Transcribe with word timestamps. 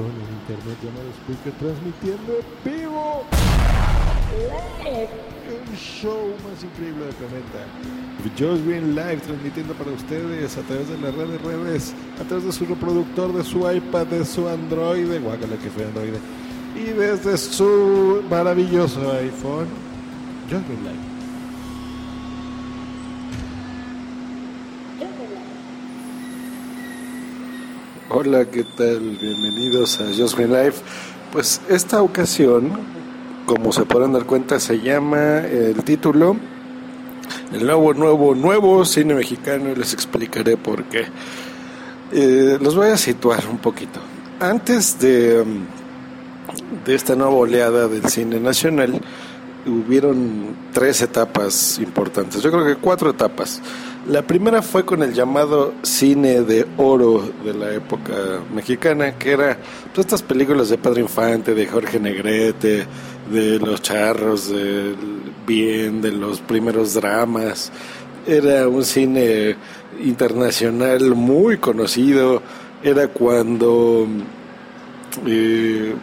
con 0.00 0.10
el 0.16 0.32
internet 0.40 0.78
llamado 0.82 1.08
Speaker 1.20 1.52
transmitiendo 1.60 2.32
en 2.40 2.80
vivo. 2.80 3.24
El 5.50 5.76
show 5.76 6.32
más 6.44 6.62
increíble 6.62 7.06
del 7.06 7.14
planeta. 7.14 7.66
Just 8.38 8.64
Green 8.66 8.94
Live 8.94 9.18
transmitiendo 9.18 9.74
para 9.74 9.90
ustedes 9.90 10.56
a 10.56 10.62
través 10.62 10.88
de 10.88 10.98
las 10.98 11.14
redes 11.14 11.42
redes, 11.42 11.94
a 12.20 12.24
través 12.24 12.44
de 12.44 12.52
su 12.52 12.64
reproductor, 12.66 13.32
de 13.32 13.44
su 13.44 13.70
iPad, 13.70 14.06
de 14.06 14.24
su 14.24 14.48
Android, 14.48 15.20
guácala 15.20 15.56
que 15.56 15.70
fue 15.70 15.84
Android, 15.84 16.14
y 16.76 16.90
desde 16.92 17.36
su 17.36 18.22
maravilloso 18.30 19.00
iPhone. 19.12 19.66
Just 20.48 20.66
Green 20.66 20.84
Live. 20.84 21.09
Hola, 28.12 28.44
¿qué 28.44 28.64
tal? 28.64 29.18
Bienvenidos 29.20 30.00
a 30.00 30.06
Just 30.06 30.36
Life. 30.36 30.82
Pues 31.32 31.60
esta 31.68 32.02
ocasión, 32.02 32.72
como 33.46 33.70
se 33.70 33.84
podrán 33.84 34.12
dar 34.12 34.26
cuenta, 34.26 34.58
se 34.58 34.80
llama 34.80 35.38
el 35.46 35.84
título 35.84 36.34
El 37.52 37.64
nuevo, 37.64 37.94
nuevo, 37.94 38.34
nuevo 38.34 38.84
cine 38.84 39.14
mexicano 39.14 39.70
y 39.70 39.76
les 39.76 39.92
explicaré 39.92 40.56
por 40.56 40.82
qué. 40.86 41.06
Eh, 42.10 42.58
los 42.60 42.74
voy 42.74 42.88
a 42.88 42.96
situar 42.96 43.46
un 43.48 43.58
poquito. 43.58 44.00
Antes 44.40 44.98
de, 44.98 45.44
de 46.84 46.94
esta 46.96 47.14
nueva 47.14 47.34
oleada 47.34 47.86
del 47.86 48.06
cine 48.06 48.40
nacional, 48.40 49.00
hubieron 49.66 50.56
tres 50.72 51.02
etapas 51.02 51.78
importantes, 51.78 52.42
yo 52.42 52.50
creo 52.50 52.64
que 52.64 52.76
cuatro 52.76 53.10
etapas. 53.10 53.60
La 54.08 54.22
primera 54.22 54.62
fue 54.62 54.84
con 54.84 55.02
el 55.02 55.12
llamado 55.12 55.74
cine 55.82 56.40
de 56.40 56.66
oro 56.78 57.22
de 57.44 57.52
la 57.52 57.72
época 57.72 58.40
mexicana, 58.52 59.18
que 59.18 59.32
era 59.32 59.58
todas 59.92 60.06
estas 60.06 60.22
películas 60.22 60.70
de 60.70 60.78
Padre 60.78 61.02
Infante, 61.02 61.54
de 61.54 61.66
Jorge 61.66 62.00
Negrete, 62.00 62.86
de 63.30 63.58
Los 63.58 63.82
Charros, 63.82 64.48
del 64.48 64.96
Bien, 65.46 66.00
de 66.00 66.12
los 66.12 66.40
primeros 66.40 66.94
dramas. 66.94 67.70
Era 68.26 68.68
un 68.68 68.84
cine 68.84 69.56
internacional 70.02 71.14
muy 71.14 71.58
conocido. 71.58 72.42
Era 72.82 73.08
cuando 73.08 74.06
eh, 75.26 75.94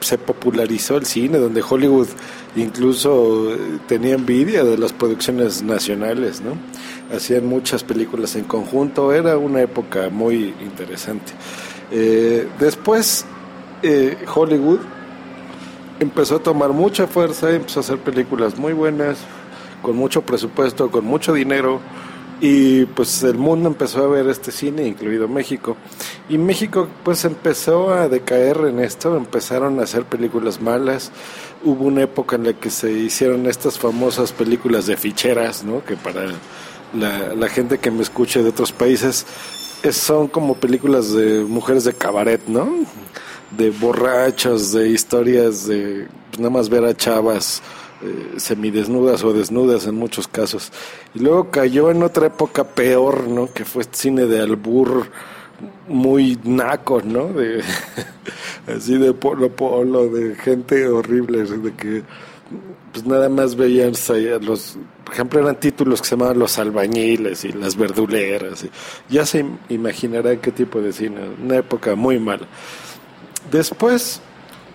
se 0.00 0.18
popularizó 0.18 0.96
el 0.96 1.06
cine, 1.06 1.38
donde 1.38 1.62
Hollywood 1.68 2.08
incluso 2.56 3.56
tenía 3.86 4.14
envidia 4.14 4.64
de 4.64 4.78
las 4.78 4.92
producciones 4.92 5.62
nacionales, 5.62 6.40
¿no? 6.40 6.52
hacían 7.14 7.46
muchas 7.46 7.84
películas 7.84 8.36
en 8.36 8.44
conjunto, 8.44 9.12
era 9.12 9.38
una 9.38 9.62
época 9.62 10.08
muy 10.10 10.54
interesante. 10.60 11.32
Eh, 11.90 12.48
después 12.58 13.24
eh, 13.82 14.16
Hollywood 14.32 14.80
empezó 16.00 16.36
a 16.36 16.38
tomar 16.40 16.70
mucha 16.70 17.06
fuerza, 17.06 17.50
empezó 17.50 17.80
a 17.80 17.82
hacer 17.82 17.98
películas 17.98 18.58
muy 18.58 18.72
buenas, 18.72 19.18
con 19.82 19.96
mucho 19.96 20.22
presupuesto, 20.22 20.90
con 20.90 21.04
mucho 21.04 21.32
dinero, 21.32 21.80
y 22.40 22.84
pues 22.86 23.22
el 23.24 23.36
mundo 23.36 23.68
empezó 23.68 24.04
a 24.04 24.08
ver 24.08 24.28
este 24.28 24.52
cine, 24.52 24.86
incluido 24.86 25.26
México. 25.26 25.76
Y 26.28 26.38
México 26.38 26.88
pues 27.02 27.24
empezó 27.24 27.92
a 27.92 28.08
decaer 28.08 28.58
en 28.68 28.78
esto, 28.78 29.16
empezaron 29.16 29.80
a 29.80 29.82
hacer 29.82 30.04
películas 30.04 30.60
malas. 30.60 31.10
Hubo 31.64 31.84
una 31.84 32.02
época 32.02 32.36
en 32.36 32.44
la 32.44 32.52
que 32.52 32.70
se 32.70 32.92
hicieron 32.92 33.46
estas 33.46 33.78
famosas 33.78 34.32
películas 34.32 34.86
de 34.86 34.96
ficheras, 34.96 35.64
¿no? 35.64 35.84
Que 35.84 35.96
para 35.96 36.26
la, 36.94 37.48
gente 37.48 37.78
que 37.78 37.90
me 37.90 38.02
escuche 38.02 38.42
de 38.42 38.50
otros 38.50 38.70
países, 38.70 39.26
son 39.90 40.28
como 40.28 40.54
películas 40.54 41.12
de 41.12 41.40
mujeres 41.44 41.84
de 41.84 41.92
cabaret, 41.92 42.46
¿no? 42.46 42.68
De 43.56 43.70
borrachos, 43.70 44.72
de 44.72 44.90
historias 44.90 45.66
de 45.66 46.06
pues, 46.30 46.38
nada 46.38 46.50
más 46.50 46.68
ver 46.68 46.84
a 46.84 46.94
chavas 46.94 47.62
eh, 48.02 48.34
semidesnudas 48.36 49.24
o 49.24 49.32
desnudas 49.32 49.86
en 49.86 49.96
muchos 49.96 50.28
casos. 50.28 50.72
Y 51.14 51.20
luego 51.20 51.50
cayó 51.50 51.90
en 51.90 52.02
otra 52.02 52.26
época 52.26 52.64
peor, 52.64 53.28
¿no? 53.28 53.52
Que 53.52 53.64
fue 53.64 53.84
cine 53.90 54.26
de 54.26 54.40
albur 54.40 55.10
muy 55.88 56.38
naco, 56.44 57.02
¿no? 57.02 57.28
De, 57.28 57.62
así 58.66 58.96
de 58.98 59.12
polo 59.14 59.50
polo, 59.50 60.08
de 60.08 60.34
gente 60.36 60.86
horrible, 60.86 61.44
de 61.44 61.74
que 61.74 62.02
pues 62.92 63.04
nada 63.04 63.28
más 63.28 63.56
veían 63.56 63.92
los, 64.42 64.78
por 65.04 65.14
ejemplo, 65.14 65.40
eran 65.40 65.58
títulos 65.58 66.00
que 66.00 66.08
se 66.08 66.16
llamaban 66.16 66.38
Los 66.38 66.58
albañiles 66.58 67.44
y 67.44 67.52
Las 67.52 67.76
verduleras. 67.76 68.64
ya 69.08 69.26
se 69.26 69.44
imaginará 69.68 70.36
qué 70.40 70.52
tipo 70.52 70.80
de 70.80 70.92
cine, 70.92 71.20
una 71.42 71.56
época 71.56 71.94
muy 71.94 72.18
mala. 72.18 72.46
Después 73.50 74.20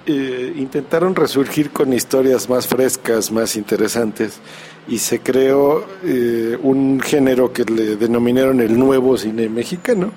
eh, 0.06 0.54
intentaron 0.58 1.16
resurgir 1.16 1.72
con 1.72 1.94
historias 1.94 2.50
más 2.50 2.68
frescas, 2.68 3.32
más 3.32 3.56
interesantes, 3.56 4.40
y 4.88 4.98
se 4.98 5.20
creó 5.20 5.86
eh, 6.04 6.58
un 6.62 7.00
género 7.00 7.54
que 7.54 7.64
le 7.64 7.96
denominaron 7.96 8.60
el 8.60 8.78
nuevo 8.78 9.18
cine 9.18 9.48
mexicano, 9.50 10.12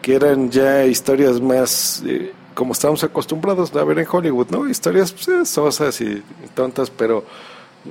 que 0.00 0.14
eran 0.14 0.50
ya 0.50 0.84
historias 0.84 1.40
más... 1.40 2.02
Eh, 2.06 2.32
como 2.54 2.74
estamos 2.74 3.02
acostumbrados 3.02 3.74
a 3.74 3.82
ver 3.82 3.98
en 3.98 4.06
Hollywood, 4.10 4.48
¿no? 4.50 4.68
Historias 4.68 5.10
pues, 5.12 5.48
sosas 5.48 5.98
y 6.02 6.22
tontas, 6.54 6.90
pero 6.90 7.24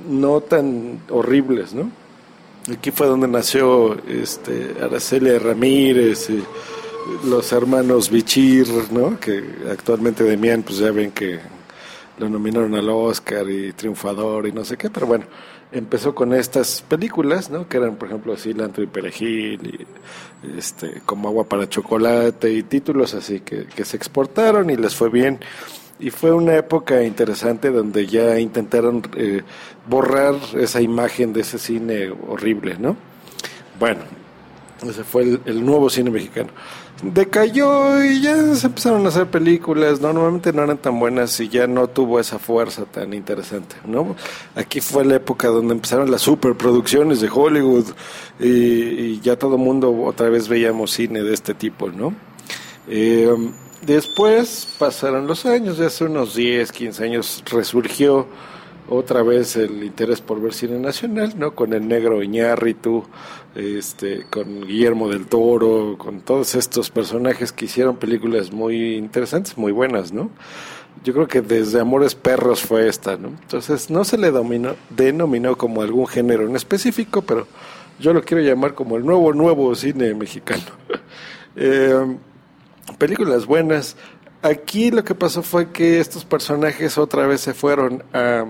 no 0.08 0.40
tan 0.40 1.00
horribles, 1.10 1.74
¿no? 1.74 1.90
Aquí 2.72 2.92
fue 2.92 3.08
donde 3.08 3.26
nació 3.26 3.96
este 4.06 4.76
Araceli 4.80 5.36
Ramírez 5.38 6.30
y 6.30 6.44
los 7.24 7.52
hermanos 7.52 8.10
Bichir, 8.10 8.66
¿no? 8.90 9.18
Que 9.18 9.42
actualmente 9.70 10.24
Demian, 10.24 10.62
pues 10.62 10.78
ya 10.78 10.90
ven 10.90 11.12
que 11.12 11.38
lo 12.18 12.28
nominaron 12.28 12.74
al 12.74 12.88
Oscar 12.88 13.48
y 13.50 13.72
triunfador 13.72 14.46
y 14.46 14.52
no 14.52 14.64
sé 14.64 14.76
qué, 14.76 14.90
pero 14.90 15.06
bueno, 15.06 15.24
empezó 15.72 16.14
con 16.14 16.34
estas 16.34 16.82
películas, 16.82 17.50
¿no? 17.50 17.68
Que 17.68 17.78
eran, 17.78 17.96
por 17.96 18.08
ejemplo, 18.08 18.36
Cilantro 18.36 18.82
y 18.82 18.86
Perejil 18.86 19.86
y 20.42 20.58
este, 20.58 21.00
como 21.06 21.28
agua 21.28 21.44
para 21.44 21.68
chocolate 21.68 22.52
y 22.52 22.62
títulos 22.62 23.14
así 23.14 23.40
que, 23.40 23.66
que 23.66 23.84
se 23.84 23.96
exportaron 23.96 24.70
y 24.70 24.76
les 24.76 24.94
fue 24.94 25.08
bien. 25.08 25.40
Y 25.98 26.10
fue 26.10 26.32
una 26.32 26.56
época 26.56 27.02
interesante 27.04 27.70
donde 27.70 28.06
ya 28.06 28.40
intentaron 28.40 29.02
eh, 29.16 29.42
borrar 29.88 30.34
esa 30.54 30.80
imagen 30.80 31.32
de 31.32 31.42
ese 31.42 31.58
cine 31.58 32.10
horrible, 32.26 32.76
¿no? 32.78 32.96
Bueno, 33.78 34.00
ese 34.88 35.04
fue 35.04 35.38
el, 35.44 35.64
nuevo 35.64 35.88
cine 35.88 36.10
mexicano. 36.10 36.50
Decayó 37.02 38.04
y 38.04 38.20
ya 38.22 38.54
se 38.54 38.68
empezaron 38.68 39.04
a 39.06 39.08
hacer 39.08 39.26
películas, 39.26 40.00
¿no? 40.00 40.12
Normalmente 40.12 40.52
no 40.52 40.62
eran 40.62 40.78
tan 40.78 41.00
buenas 41.00 41.40
y 41.40 41.48
ya 41.48 41.66
no 41.66 41.88
tuvo 41.88 42.20
esa 42.20 42.38
fuerza 42.38 42.84
tan 42.84 43.12
interesante, 43.12 43.74
¿no? 43.84 44.14
Aquí 44.54 44.80
fue 44.80 45.04
la 45.04 45.16
época 45.16 45.48
donde 45.48 45.74
empezaron 45.74 46.12
las 46.12 46.22
superproducciones 46.22 47.20
de 47.20 47.28
Hollywood 47.28 47.86
y, 48.38 49.20
ya 49.20 49.36
todo 49.36 49.56
el 49.56 49.62
mundo 49.62 49.92
otra 50.04 50.28
vez 50.28 50.46
veíamos 50.46 50.92
cine 50.92 51.24
de 51.24 51.34
este 51.34 51.54
tipo, 51.54 51.90
¿no? 51.90 52.14
Eh, 52.86 53.34
después 53.84 54.68
pasaron 54.78 55.26
los 55.26 55.44
años, 55.44 55.78
ya 55.78 55.86
hace 55.86 56.04
unos 56.04 56.36
10, 56.36 56.70
15 56.70 57.04
años 57.04 57.42
resurgió 57.50 58.28
otra 58.92 59.22
vez 59.22 59.56
el 59.56 59.82
interés 59.82 60.20
por 60.20 60.40
ver 60.40 60.52
cine 60.52 60.78
nacional, 60.78 61.34
¿no? 61.38 61.54
Con 61.54 61.72
el 61.72 61.88
negro 61.88 62.22
Iñárritu, 62.22 63.04
este, 63.54 64.26
con 64.30 64.66
Guillermo 64.66 65.08
del 65.08 65.26
Toro, 65.26 65.96
con 65.98 66.20
todos 66.20 66.54
estos 66.54 66.90
personajes 66.90 67.52
que 67.52 67.64
hicieron 67.64 67.96
películas 67.96 68.52
muy 68.52 68.96
interesantes, 68.96 69.56
muy 69.56 69.72
buenas, 69.72 70.12
¿no? 70.12 70.30
Yo 71.04 71.14
creo 71.14 71.26
que 71.26 71.40
desde 71.40 71.80
Amores 71.80 72.14
Perros 72.14 72.62
fue 72.62 72.86
esta, 72.86 73.16
¿no? 73.16 73.28
Entonces 73.28 73.90
no 73.90 74.04
se 74.04 74.18
le 74.18 74.30
dominó, 74.30 74.76
denominó 74.90 75.56
como 75.56 75.82
algún 75.82 76.06
género 76.06 76.46
en 76.46 76.54
específico, 76.54 77.22
pero 77.22 77.46
yo 77.98 78.12
lo 78.12 78.22
quiero 78.22 78.42
llamar 78.42 78.74
como 78.74 78.96
el 78.96 79.06
nuevo, 79.06 79.32
nuevo 79.32 79.74
cine 79.74 80.14
mexicano. 80.14 80.64
eh, 81.56 82.16
películas 82.98 83.46
buenas. 83.46 83.96
Aquí 84.42 84.90
lo 84.90 85.02
que 85.02 85.14
pasó 85.14 85.42
fue 85.42 85.70
que 85.70 85.98
estos 85.98 86.24
personajes 86.24 86.98
otra 86.98 87.26
vez 87.26 87.40
se 87.40 87.54
fueron 87.54 88.02
a 88.12 88.44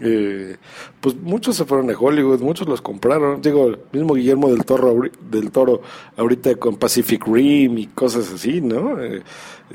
eh, 0.00 0.56
pues 1.00 1.16
muchos 1.16 1.56
se 1.56 1.64
fueron 1.64 1.90
a 1.90 1.98
Hollywood, 1.98 2.40
muchos 2.40 2.68
los 2.68 2.80
compraron. 2.80 3.40
Digo, 3.42 3.66
el 3.66 3.78
mismo 3.92 4.14
Guillermo 4.14 4.50
del 4.50 4.64
Toro, 4.64 4.94
del 5.30 5.50
Toro 5.50 5.82
ahorita 6.16 6.54
con 6.56 6.76
Pacific 6.76 7.26
Rim 7.26 7.78
y 7.78 7.86
cosas 7.88 8.32
así, 8.32 8.60
¿no? 8.60 9.00
Eh, 9.00 9.22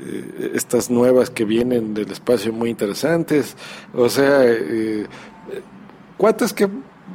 eh, 0.00 0.52
estas 0.54 0.90
nuevas 0.90 1.30
que 1.30 1.44
vienen 1.44 1.94
del 1.94 2.10
espacio 2.10 2.52
muy 2.52 2.70
interesantes. 2.70 3.56
O 3.94 4.08
sea, 4.08 4.44
eh, 4.44 5.06
cuates 6.16 6.52
que 6.52 6.68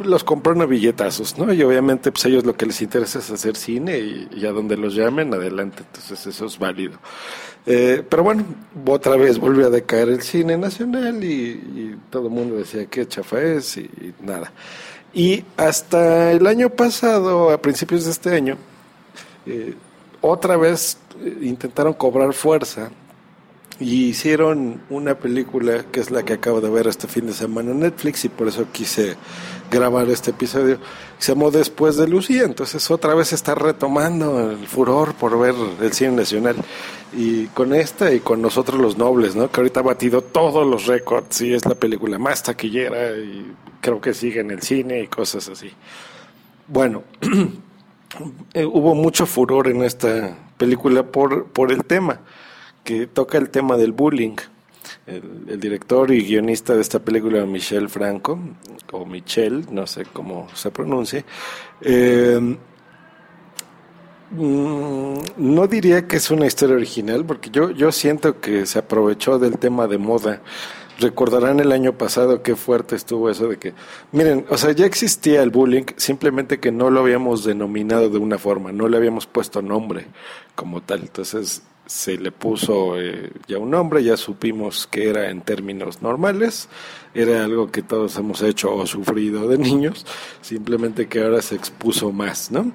los 0.03 0.23
compraron 0.23 0.61
a 0.61 0.65
billetazos, 0.65 1.37
¿no? 1.37 1.51
Y 1.53 1.61
obviamente, 1.63 2.11
pues 2.11 2.25
ellos 2.25 2.45
lo 2.45 2.55
que 2.55 2.65
les 2.65 2.81
interesa 2.81 3.19
es 3.19 3.29
hacer 3.31 3.55
cine 3.55 3.97
y, 3.97 4.45
a 4.45 4.51
donde 4.51 4.77
los 4.77 4.95
llamen, 4.95 5.33
adelante. 5.33 5.83
Entonces, 5.85 6.25
eso 6.27 6.45
es 6.45 6.57
válido. 6.57 6.97
Eh, 7.65 8.03
pero 8.07 8.23
bueno, 8.23 8.45
otra 8.85 9.15
vez 9.15 9.37
volvió 9.37 9.67
a 9.67 9.69
decaer 9.69 10.09
el 10.09 10.21
cine 10.21 10.57
nacional 10.57 11.23
y, 11.23 11.97
todo 12.09 12.27
el 12.27 12.33
mundo 12.33 12.55
decía 12.55 12.85
qué 12.85 13.07
chafa 13.07 13.41
es 13.41 13.77
y, 13.77 13.89
nada. 14.21 14.51
Y 15.13 15.43
hasta 15.57 16.31
el 16.31 16.45
año 16.47 16.69
pasado, 16.69 17.49
a 17.49 17.61
principios 17.61 18.05
de 18.05 18.11
este 18.11 18.35
año, 18.35 18.57
eh, 19.45 19.73
otra 20.21 20.57
vez 20.57 20.97
eh, 21.21 21.39
intentaron 21.41 21.93
cobrar 21.93 22.33
fuerza 22.33 22.91
y 23.79 24.07
hicieron 24.07 24.81
una 24.89 25.15
película 25.15 25.85
que 25.89 26.01
es 26.01 26.11
la 26.11 26.23
que 26.23 26.33
acabo 26.33 26.59
de 26.59 26.69
ver 26.69 26.87
este 26.87 27.07
fin 27.07 27.27
de 27.27 27.33
semana 27.33 27.71
en 27.71 27.79
Netflix 27.79 28.25
y 28.25 28.29
por 28.29 28.49
eso 28.49 28.65
quise 28.71 29.15
grabar 29.71 30.09
este 30.09 30.31
episodio. 30.31 30.79
Se 31.17 31.31
llamó 31.31 31.49
Después 31.49 31.95
de 31.95 32.07
Lucía, 32.07 32.43
entonces 32.43 32.91
otra 32.91 33.15
vez 33.15 33.31
está 33.31 33.55
retomando 33.55 34.51
el 34.51 34.67
furor 34.67 35.13
por 35.13 35.39
ver 35.39 35.55
el 35.81 35.93
cine 35.93 36.11
nacional. 36.11 36.57
Y 37.13 37.45
con 37.47 37.73
esta 37.73 38.13
y 38.13 38.19
con 38.19 38.41
nosotros 38.41 38.79
los 38.79 38.97
nobles, 38.97 39.35
¿no? 39.35 39.49
Que 39.49 39.61
ahorita 39.61 39.79
ha 39.79 39.83
batido 39.83 40.21
todos 40.21 40.67
los 40.67 40.85
récords 40.85 41.41
y 41.41 41.53
es 41.53 41.65
la 41.65 41.75
película 41.75 42.19
más 42.19 42.43
taquillera 42.43 43.17
y 43.17 43.53
creo 43.79 44.01
que 44.01 44.13
sigue 44.13 44.41
en 44.41 44.51
el 44.51 44.61
cine 44.61 45.03
y 45.03 45.07
cosas 45.07 45.47
así. 45.47 45.71
Bueno, 46.67 47.03
eh, 48.53 48.65
hubo 48.65 48.93
mucho 48.93 49.25
furor 49.25 49.69
en 49.69 49.83
esta 49.83 50.37
película 50.57 51.03
por, 51.03 51.45
por 51.45 51.71
el 51.71 51.85
tema 51.85 52.19
que 52.83 53.07
toca 53.07 53.37
el 53.37 53.49
tema 53.49 53.77
del 53.77 53.91
bullying. 53.91 54.35
El, 55.05 55.59
director 55.59 56.11
y 56.11 56.23
guionista 56.23 56.75
de 56.75 56.81
esta 56.81 56.99
película, 56.99 57.45
Michel 57.45 57.89
Franco, 57.89 58.39
o 58.91 59.05
Michel, 59.05 59.65
no 59.71 59.85
sé 59.87 60.05
cómo 60.11 60.47
se 60.53 60.71
pronuncie, 60.71 61.25
eh, 61.81 62.39
mm, 64.31 65.13
no 65.37 65.67
diría 65.67 66.07
que 66.07 66.17
es 66.17 66.31
una 66.31 66.45
historia 66.45 66.75
original, 66.75 67.25
porque 67.25 67.49
yo, 67.49 67.71
yo 67.71 67.91
siento 67.91 68.39
que 68.39 68.65
se 68.65 68.79
aprovechó 68.79 69.39
del 69.39 69.57
tema 69.57 69.87
de 69.87 69.97
moda. 69.97 70.41
Recordarán 70.99 71.59
el 71.59 71.71
año 71.71 71.97
pasado 71.97 72.43
qué 72.43 72.55
fuerte 72.55 72.95
estuvo 72.95 73.29
eso 73.29 73.47
de 73.47 73.57
que, 73.57 73.73
miren, 74.11 74.45
o 74.49 74.57
sea, 74.57 74.73
ya 74.73 74.85
existía 74.85 75.41
el 75.41 75.49
bullying, 75.49 75.85
simplemente 75.95 76.59
que 76.59 76.71
no 76.71 76.89
lo 76.89 76.99
habíamos 76.99 77.45
denominado 77.45 78.09
de 78.09 78.17
una 78.17 78.37
forma, 78.37 78.71
no 78.71 78.87
le 78.89 78.97
habíamos 78.97 79.25
puesto 79.25 79.61
nombre 79.61 80.07
como 80.55 80.81
tal. 80.81 81.01
Entonces, 81.01 81.63
se 81.89 82.19
le 82.19 82.31
puso 82.31 83.01
eh, 83.01 83.31
ya 83.47 83.57
un 83.57 83.71
nombre, 83.71 84.03
ya 84.03 84.15
supimos 84.15 84.85
que 84.85 85.09
era 85.09 85.31
en 85.31 85.41
términos 85.41 86.03
normales, 86.03 86.69
era 87.15 87.43
algo 87.43 87.71
que 87.71 87.81
todos 87.81 88.15
hemos 88.17 88.43
hecho 88.43 88.75
o 88.75 88.85
sufrido 88.85 89.47
de 89.47 89.57
niños, 89.57 90.05
simplemente 90.41 91.07
que 91.07 91.23
ahora 91.23 91.41
se 91.41 91.55
expuso 91.55 92.11
más, 92.11 92.51
¿no? 92.51 92.71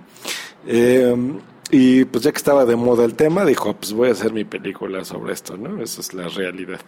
Em, 0.66 1.38
y 1.70 2.04
pues 2.06 2.24
ya 2.24 2.32
que 2.32 2.38
estaba 2.38 2.64
de 2.64 2.74
moda 2.74 3.04
el 3.04 3.14
tema, 3.14 3.44
dijo, 3.44 3.72
pues 3.74 3.92
voy 3.92 4.08
a 4.08 4.12
hacer 4.12 4.32
mi 4.32 4.44
película 4.44 5.04
sobre 5.04 5.32
esto, 5.32 5.56
¿no? 5.56 5.80
Esa 5.80 6.00
es 6.00 6.12
la 6.12 6.26
realidad. 6.26 6.80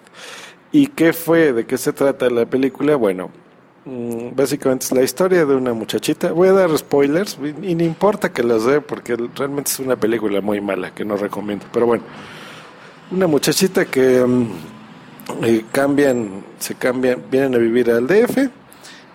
¿Y 0.73 0.88
qué 0.88 1.12
fue? 1.12 1.52
¿De 1.52 1.64
qué 1.64 1.78
se 1.78 1.93
trata 1.93 2.28
la 2.28 2.46
película? 2.46 2.96
Bueno, 2.96 3.31
básicamente 4.34 4.86
es 4.86 4.92
la 4.92 5.02
historia 5.02 5.46
de 5.46 5.54
una 5.54 5.72
muchachita. 5.72 6.32
Voy 6.32 6.48
a 6.48 6.52
dar 6.52 6.76
spoilers 6.76 7.38
y 7.62 7.74
no 7.74 7.84
importa 7.84 8.32
que 8.32 8.42
las 8.42 8.64
dé 8.64 8.80
porque 8.80 9.16
realmente 9.34 9.70
es 9.70 9.78
una 9.78 9.96
película 9.96 10.40
muy 10.40 10.60
mala 10.60 10.92
que 10.92 11.04
no 11.04 11.16
recomiendo. 11.16 11.66
Pero 11.72 11.86
bueno, 11.86 12.04
una 13.10 13.26
muchachita 13.26 13.84
que 13.84 14.24
mm, 14.24 14.46
eh, 15.44 15.64
cambian, 15.70 16.44
se 16.58 16.74
cambian, 16.74 17.22
vienen 17.30 17.54
a 17.54 17.58
vivir 17.58 17.90
al 17.90 18.06
DF, 18.06 18.38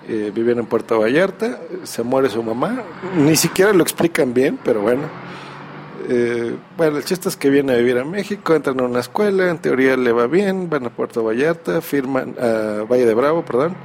eh, 0.07 0.31
viven 0.33 0.59
en 0.59 0.65
Puerto 0.65 0.99
Vallarta, 0.99 1.59
se 1.83 2.03
muere 2.03 2.29
su 2.29 2.41
mamá, 2.41 2.83
ni 3.17 3.35
siquiera 3.35 3.73
lo 3.73 3.83
explican 3.83 4.33
bien, 4.33 4.57
pero 4.63 4.81
bueno 4.81 5.03
eh, 6.09 6.55
bueno, 6.77 6.97
el 6.97 7.05
chiste 7.05 7.29
es 7.29 7.37
que 7.37 7.49
viene 7.49 7.73
a 7.73 7.77
vivir 7.77 7.97
a 7.97 8.05
México, 8.05 8.55
entran 8.55 8.79
a 8.79 8.83
una 8.83 8.99
escuela, 8.99 9.49
en 9.49 9.59
teoría 9.59 9.95
le 9.97 10.11
va 10.11 10.27
bien, 10.27 10.69
van 10.69 10.85
a 10.85 10.89
Puerto 10.89 11.23
Vallarta, 11.23 11.81
firman, 11.81 12.35
a 12.39 12.83
Valle 12.89 13.05
de 13.05 13.13
Bravo, 13.13 13.45
perdón, 13.45 13.75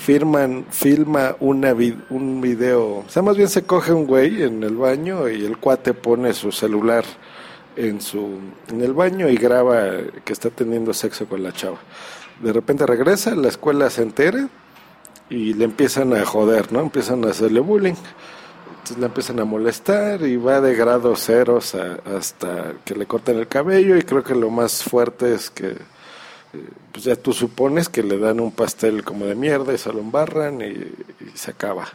firman, 0.00 0.64
filma 0.70 1.36
una 1.40 1.74
un 2.08 2.40
video, 2.40 3.00
o 3.00 3.04
sea, 3.08 3.20
más 3.20 3.36
bien 3.36 3.48
se 3.48 3.64
coge 3.64 3.92
un 3.92 4.06
güey 4.06 4.42
en 4.42 4.62
el 4.62 4.76
baño 4.76 5.28
y 5.28 5.44
el 5.44 5.58
cuate 5.58 5.92
pone 5.92 6.32
su 6.32 6.52
celular 6.52 7.04
en 7.76 8.00
su 8.00 8.38
en 8.68 8.80
el 8.80 8.94
baño 8.94 9.28
y 9.28 9.36
graba 9.36 9.82
que 10.24 10.32
está 10.32 10.48
teniendo 10.48 10.94
sexo 10.94 11.26
con 11.26 11.42
la 11.42 11.52
chava. 11.52 11.76
De 12.42 12.50
repente 12.50 12.86
regresa, 12.86 13.34
la 13.34 13.48
escuela 13.48 13.90
se 13.90 14.02
entera 14.02 14.48
y 15.28 15.52
le 15.52 15.66
empiezan 15.66 16.14
a 16.14 16.24
joder, 16.24 16.72
¿no? 16.72 16.80
Empiezan 16.80 17.22
a 17.26 17.30
hacerle 17.30 17.60
bullying. 17.60 17.94
Entonces 18.70 18.98
le 18.98 19.06
empiezan 19.06 19.38
a 19.38 19.44
molestar 19.44 20.22
y 20.22 20.36
va 20.36 20.62
de 20.62 20.74
grados 20.74 21.26
ceros 21.26 21.74
hasta 21.74 22.72
que 22.86 22.94
le 22.94 23.04
cortan 23.04 23.36
el 23.36 23.48
cabello 23.48 23.98
y 23.98 24.02
creo 24.02 24.24
que 24.24 24.34
lo 24.34 24.48
más 24.48 24.82
fuerte 24.82 25.34
es 25.34 25.50
que 25.50 25.76
pues 26.92 27.04
ya 27.04 27.16
tú 27.16 27.32
supones 27.32 27.88
que 27.88 28.02
le 28.02 28.18
dan 28.18 28.40
un 28.40 28.50
pastel 28.50 29.04
como 29.04 29.26
de 29.26 29.34
mierda 29.34 29.72
y 29.72 29.78
se 29.78 29.92
lo 29.92 30.00
embarran 30.00 30.60
y, 30.60 30.92
se 31.34 31.52
acaba. 31.52 31.88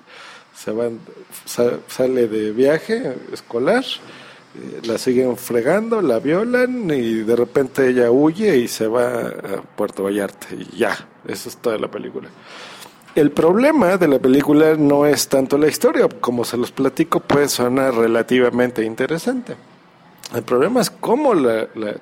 Se 0.55 0.71
van, 0.71 0.99
sale 1.45 2.27
de 2.27 2.51
viaje 2.51 3.15
escolar, 3.33 3.83
eh, 3.83 4.81
la 4.85 4.97
siguen 4.97 5.35
fregando, 5.35 6.01
la 6.01 6.19
violan 6.19 6.89
y 6.89 7.15
de 7.23 7.35
repente 7.35 7.89
ella 7.89 8.09
huye 8.09 8.57
y 8.57 8.67
se 8.69 8.87
va 8.87 9.27
a 9.27 9.61
Puerto 9.75 10.03
Vallarta 10.03 10.47
y 10.55 10.77
ya, 10.77 10.95
eso 11.27 11.49
es 11.49 11.57
toda 11.57 11.77
la 11.77 11.89
película. 11.89 12.29
El 13.15 13.31
problema 13.31 13.97
de 13.97 14.07
la 14.07 14.19
película 14.19 14.75
no 14.75 15.05
es 15.05 15.27
tanto 15.27 15.57
la 15.57 15.67
historia, 15.67 16.07
como 16.07 16.43
se 16.43 16.57
los 16.57 16.71
platico, 16.71 17.19
puede 17.19 17.49
sonar 17.49 17.95
relativamente 17.95 18.83
interesante. 18.83 19.55
El 20.35 20.43
problema 20.43 20.81
es 20.81 20.89
cómo 20.89 21.33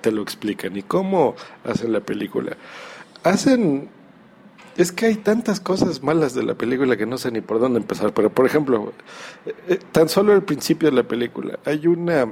te 0.02 0.12
lo 0.12 0.22
explican 0.22 0.76
y 0.76 0.82
cómo 0.82 1.36
hacen 1.64 1.94
la 1.94 2.02
película. 2.02 2.58
Hacen... 3.24 3.90
Es 4.76 4.92
que 4.92 5.06
hay 5.06 5.16
tantas 5.18 5.60
cosas 5.60 6.02
malas 6.02 6.34
de 6.34 6.42
la 6.42 6.56
película 6.56 6.98
que 6.98 7.06
no 7.06 7.20
sé 7.20 7.32
ni 7.32 7.42
por 7.42 7.60
dónde 7.60 7.80
empezar, 7.80 8.12
pero 8.12 8.32
por 8.32 8.48
ejemplo, 8.48 8.92
eh, 9.68 9.78
tan 9.92 10.10
solo 10.10 10.34
el 10.34 10.42
principio 10.42 10.90
de 10.90 10.96
la 10.96 11.04
película, 11.04 11.60
hay 11.64 11.86
una... 11.86 12.28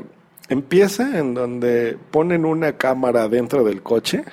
Empieza 0.50 1.19
en 1.19 1.36
donde 1.36 1.98
ponen 2.09 2.45
una 2.45 2.74
cámara 2.74 3.30
dentro 3.30 3.63
del 3.63 3.83
coche 3.83 4.25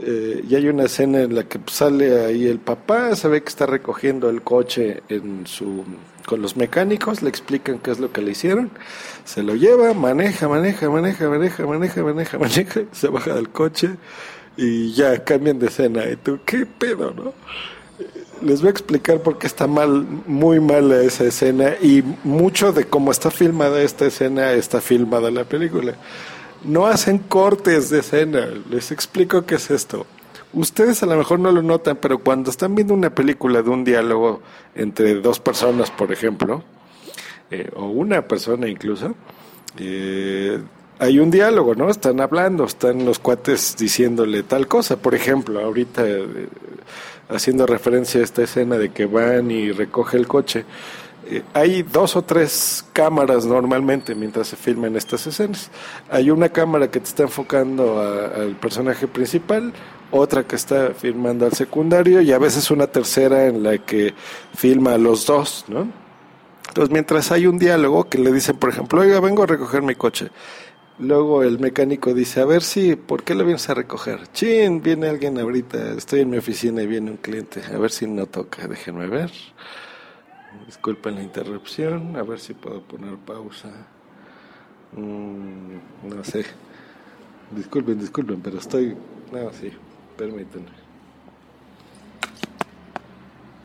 eh, 0.00 0.44
y 0.48 0.54
hay 0.54 0.68
una 0.68 0.84
escena 0.84 1.22
en 1.22 1.34
la 1.34 1.44
que 1.44 1.58
sale 1.66 2.24
ahí 2.24 2.46
el 2.46 2.58
papá, 2.58 3.16
se 3.16 3.28
ve 3.28 3.42
que 3.42 3.48
está 3.48 3.66
recogiendo 3.66 4.30
el 4.30 4.42
coche 4.42 5.02
en 5.08 5.46
su, 5.46 5.84
con 6.24 6.40
los 6.40 6.56
mecánicos, 6.56 7.22
le 7.22 7.28
explican 7.28 7.78
qué 7.78 7.90
es 7.90 7.98
lo 7.98 8.12
que 8.12 8.20
le 8.20 8.30
hicieron, 8.30 8.70
se 9.24 9.42
lo 9.42 9.54
lleva, 9.54 9.94
maneja, 9.94 10.48
maneja, 10.48 10.88
maneja, 10.88 11.28
maneja, 11.28 11.66
maneja, 11.66 12.02
maneja, 12.02 12.38
maneja, 12.38 12.80
se 12.92 13.08
baja 13.08 13.34
del 13.34 13.48
coche 13.48 13.90
y 14.56 14.92
ya 14.92 15.24
cambian 15.24 15.58
de 15.58 15.66
escena. 15.66 16.08
Y 16.08 16.16
tú, 16.16 16.38
¿qué 16.46 16.64
pedo, 16.64 17.12
no? 17.12 17.32
Les 18.40 18.60
voy 18.60 18.68
a 18.68 18.70
explicar 18.70 19.20
por 19.20 19.38
qué 19.38 19.48
está 19.48 19.66
mal, 19.66 20.06
muy 20.26 20.60
mala 20.60 21.00
esa 21.00 21.24
escena 21.24 21.74
y 21.82 22.04
mucho 22.22 22.72
de 22.72 22.84
cómo 22.84 23.10
está 23.10 23.32
filmada 23.32 23.82
esta 23.82 24.06
escena 24.06 24.52
está 24.52 24.80
filmada 24.80 25.32
la 25.32 25.44
película 25.44 25.96
no 26.64 26.86
hacen 26.86 27.18
cortes 27.18 27.90
de 27.90 28.00
escena. 28.00 28.48
Les 28.70 28.90
explico 28.90 29.44
qué 29.44 29.56
es 29.56 29.70
esto. 29.70 30.06
Ustedes 30.52 31.02
a 31.02 31.06
lo 31.06 31.16
mejor 31.16 31.40
no 31.40 31.52
lo 31.52 31.62
notan, 31.62 31.96
pero 31.96 32.18
cuando 32.18 32.50
están 32.50 32.74
viendo 32.74 32.94
una 32.94 33.10
película 33.10 33.62
de 33.62 33.70
un 33.70 33.84
diálogo 33.84 34.40
entre 34.74 35.14
dos 35.16 35.40
personas, 35.40 35.90
por 35.90 36.10
ejemplo, 36.10 36.62
eh, 37.50 37.70
o 37.76 37.86
una 37.86 38.26
persona 38.26 38.66
incluso, 38.66 39.14
eh, 39.78 40.58
hay 40.98 41.18
un 41.18 41.30
diálogo, 41.30 41.74
¿no? 41.74 41.90
Están 41.90 42.20
hablando, 42.20 42.64
están 42.64 43.04
los 43.04 43.18
cuates 43.18 43.76
diciéndole 43.78 44.42
tal 44.42 44.66
cosa. 44.66 44.96
Por 44.96 45.14
ejemplo, 45.14 45.60
ahorita 45.60 46.02
eh, 46.06 46.48
haciendo 47.28 47.66
referencia 47.66 48.20
a 48.20 48.24
esta 48.24 48.42
escena 48.42 48.78
de 48.78 48.90
que 48.90 49.06
van 49.06 49.50
y 49.50 49.70
recoge 49.70 50.16
el 50.16 50.26
coche. 50.26 50.64
Eh, 51.30 51.42
hay 51.52 51.82
dos 51.82 52.16
o 52.16 52.22
tres 52.22 52.84
cámaras 52.92 53.44
normalmente 53.44 54.14
mientras 54.14 54.48
se 54.48 54.56
filman 54.56 54.96
estas 54.96 55.26
escenas. 55.26 55.70
Hay 56.10 56.30
una 56.30 56.48
cámara 56.48 56.90
que 56.90 57.00
te 57.00 57.06
está 57.06 57.24
enfocando 57.24 58.00
al 58.00 58.56
personaje 58.56 59.06
principal, 59.06 59.72
otra 60.10 60.44
que 60.44 60.56
está 60.56 60.92
filmando 60.94 61.44
al 61.44 61.52
secundario 61.52 62.22
y 62.22 62.32
a 62.32 62.38
veces 62.38 62.70
una 62.70 62.86
tercera 62.86 63.46
en 63.46 63.62
la 63.62 63.76
que 63.78 64.14
filma 64.54 64.94
a 64.94 64.98
los 64.98 65.26
dos, 65.26 65.66
¿no? 65.68 65.86
Entonces, 66.68 66.92
mientras 66.92 67.32
hay 67.32 67.46
un 67.46 67.58
diálogo 67.58 68.08
que 68.08 68.18
le 68.18 68.32
dicen, 68.32 68.56
por 68.56 68.70
ejemplo, 68.70 69.00
oiga, 69.00 69.20
vengo 69.20 69.42
a 69.42 69.46
recoger 69.46 69.82
mi 69.82 69.94
coche. 69.94 70.28
Luego 70.98 71.42
el 71.42 71.58
mecánico 71.58 72.12
dice, 72.12 72.40
a 72.40 72.44
ver 72.44 72.62
si, 72.62 72.96
¿por 72.96 73.22
qué 73.22 73.34
lo 73.34 73.44
vienes 73.44 73.68
a 73.70 73.74
recoger? 73.74 74.28
Chin, 74.32 74.82
viene 74.82 75.08
alguien 75.08 75.38
ahorita, 75.38 75.92
estoy 75.92 76.20
en 76.20 76.30
mi 76.30 76.38
oficina 76.38 76.82
y 76.82 76.86
viene 76.86 77.10
un 77.10 77.18
cliente, 77.18 77.62
a 77.72 77.78
ver 77.78 77.90
si 77.90 78.06
no 78.06 78.26
toca, 78.26 78.66
déjenme 78.66 79.06
ver. 79.06 79.30
Disculpen 80.66 81.16
la 81.16 81.22
interrupción, 81.22 82.16
a 82.16 82.22
ver 82.22 82.38
si 82.40 82.54
puedo 82.54 82.82
poner 82.82 83.16
pausa. 83.18 83.68
Mm, 84.92 86.08
no 86.08 86.24
sé. 86.24 86.44
Disculpen, 87.50 87.98
disculpen, 87.98 88.40
pero 88.40 88.58
estoy... 88.58 88.96
No, 89.32 89.52
sí, 89.52 89.72
permítanme. 90.16 90.87